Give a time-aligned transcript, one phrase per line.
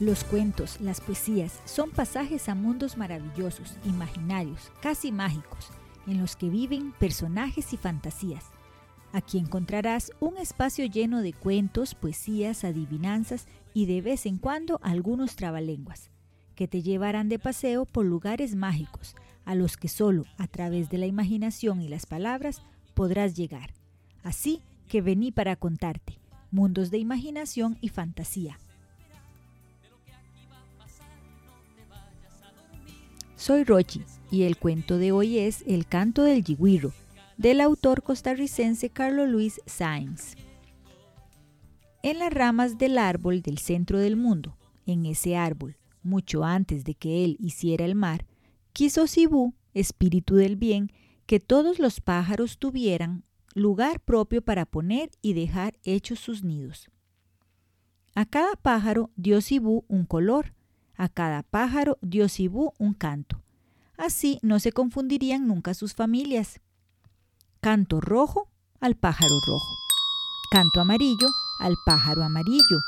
[0.00, 5.68] Los cuentos, las poesías son pasajes a mundos maravillosos, imaginarios, casi mágicos,
[6.08, 8.46] en los que viven personajes y fantasías.
[9.12, 15.36] Aquí encontrarás un espacio lleno de cuentos, poesías, adivinanzas y de vez en cuando algunos
[15.36, 16.10] trabalenguas,
[16.56, 19.14] que te llevarán de paseo por lugares mágicos,
[19.44, 22.62] a los que solo a través de la imaginación y las palabras
[22.94, 23.74] podrás llegar.
[24.24, 26.18] Así que vení para contarte,
[26.50, 28.58] mundos de imaginación y fantasía.
[33.44, 36.94] Soy Rochi y el cuento de hoy es El canto del yigüiro,
[37.36, 40.34] del autor costarricense Carlos Luis Sainz.
[42.02, 46.94] En las ramas del árbol del centro del mundo, en ese árbol, mucho antes de
[46.94, 48.24] que él hiciera el mar,
[48.72, 50.90] quiso Sibú, espíritu del bien,
[51.26, 56.88] que todos los pájaros tuvieran lugar propio para poner y dejar hechos sus nidos.
[58.14, 60.54] A cada pájaro dio Sibú un color,
[60.96, 63.40] a cada pájaro dio Sibú un canto.
[63.96, 66.60] Así no se confundirían nunca sus familias.
[67.60, 68.48] Canto rojo
[68.80, 69.74] al pájaro rojo.
[70.50, 71.28] Canto amarillo
[71.60, 72.78] al pájaro amarillo.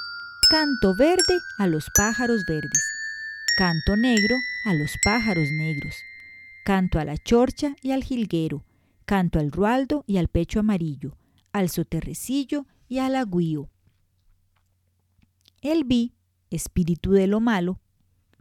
[0.51, 2.85] Canto verde a los pájaros verdes.
[3.57, 5.95] Canto negro a los pájaros negros.
[6.65, 8.65] Canto a la chorcha y al jilguero.
[9.05, 11.17] Canto al rualdo y al pecho amarillo.
[11.53, 13.71] Al soterrecillo y al agüío.
[15.63, 16.15] El vi,
[16.51, 17.81] espíritu de lo malo,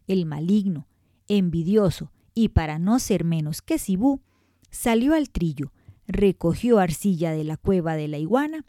[0.08, 0.88] el maligno,
[1.28, 4.22] envidioso y para no ser menos que Sibú,
[4.70, 5.72] salió al trillo
[6.08, 8.66] recogió arcilla de la cueva de la iguana,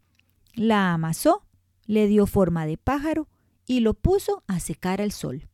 [0.54, 1.46] la amasó,
[1.84, 3.28] le dio forma de pájaro
[3.66, 5.48] y lo puso a secar al sol.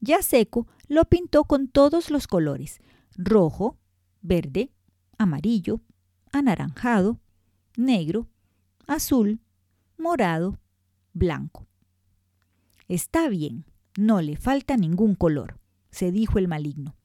[0.00, 2.80] Ya seco, lo pintó con todos los colores,
[3.16, 3.78] rojo,
[4.20, 4.70] verde,
[5.16, 5.80] amarillo,
[6.32, 7.20] anaranjado,
[7.76, 8.28] negro,
[8.86, 9.40] azul,
[9.96, 10.58] morado,
[11.12, 11.66] blanco.
[12.88, 13.64] Está bien,
[13.96, 15.58] no le falta ningún color,
[15.90, 16.96] se dijo el maligno.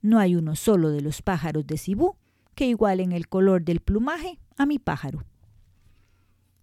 [0.00, 2.16] No hay uno solo de los pájaros de Cibú
[2.54, 5.24] que igualen el color del plumaje a mi pájaro.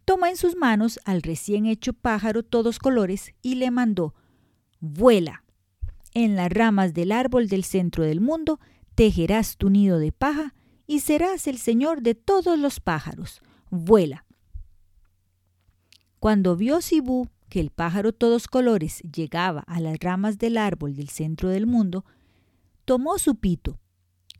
[0.05, 4.13] Toma en sus manos al recién hecho pájaro todos colores y le mandó,
[4.79, 5.43] vuela.
[6.13, 8.59] En las ramas del árbol del centro del mundo
[8.95, 10.55] tejerás tu nido de paja
[10.87, 13.41] y serás el señor de todos los pájaros.
[13.69, 14.25] Vuela.
[16.19, 21.09] Cuando vio Sibú que el pájaro todos colores llegaba a las ramas del árbol del
[21.09, 22.05] centro del mundo,
[22.85, 23.79] tomó su pito,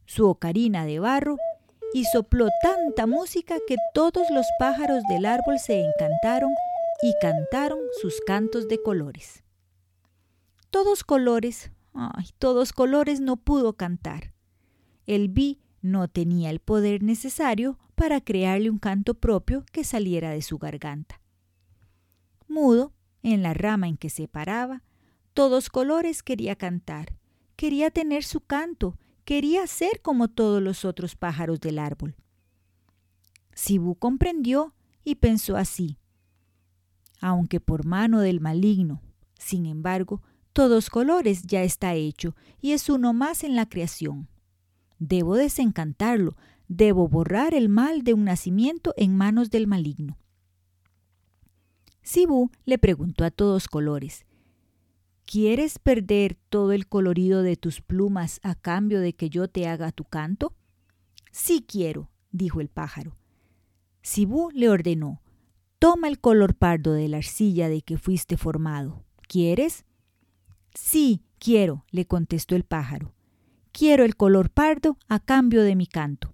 [0.05, 1.37] su ocarina de barro
[1.93, 6.51] y sopló tanta música que todos los pájaros del árbol se encantaron
[7.01, 9.43] y cantaron sus cantos de colores.
[10.69, 14.33] Todos colores, ay, todos colores no pudo cantar.
[15.07, 20.41] El vi no tenía el poder necesario para crearle un canto propio que saliera de
[20.41, 21.21] su garganta.
[22.47, 22.93] Mudo,
[23.24, 24.84] en la rama en que se paraba,
[25.34, 27.16] todos colores quería cantar,
[27.56, 28.97] quería tener su canto
[29.30, 32.16] quería ser como todos los otros pájaros del árbol.
[33.53, 36.00] Sibú comprendió y pensó así.
[37.22, 39.03] Aunque por mano del maligno,
[39.38, 44.28] sin embargo, todos colores ya está hecho y es uno más en la creación.
[44.97, 46.36] Debo desencantarlo,
[46.68, 50.18] debo borrar el mal de un nacimiento en manos del maligno.
[52.01, 54.25] Sibú le preguntó a todos colores,
[55.31, 59.91] ¿Quieres perder todo el colorido de tus plumas a cambio de que yo te haga
[59.91, 60.55] tu canto?
[61.31, 63.15] Sí quiero, dijo el pájaro.
[64.01, 65.21] Sibú le ordenó,
[65.77, 69.03] toma el color pardo de la arcilla de que fuiste formado.
[69.27, 69.85] ¿Quieres?
[70.73, 73.13] Sí, quiero, le contestó el pájaro.
[73.71, 76.33] Quiero el color pardo a cambio de mi canto.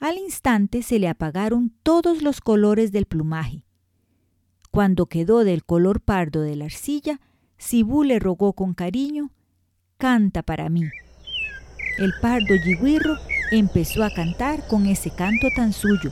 [0.00, 3.65] Al instante se le apagaron todos los colores del plumaje.
[4.76, 7.18] Cuando quedó del color pardo de la arcilla,
[7.56, 9.30] Sibú le rogó con cariño,
[9.96, 10.82] canta para mí.
[11.96, 13.16] El pardo yigüirro
[13.52, 16.10] empezó a cantar con ese canto tan suyo,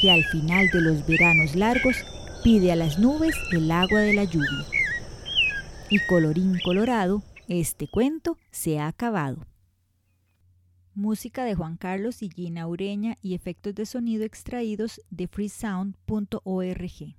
[0.00, 1.96] que al final de los veranos largos
[2.44, 4.64] pide a las nubes el agua de la lluvia.
[5.90, 9.44] Y colorín colorado, este cuento se ha acabado.
[10.94, 17.16] Música de Juan Carlos y Gina Ureña y efectos de sonido extraídos de freesound.org.